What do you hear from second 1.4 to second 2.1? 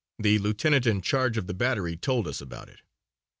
the battery